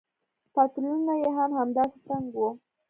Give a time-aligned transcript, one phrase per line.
[0.53, 2.49] پتلونونه يې هم همداسې تنګ وو.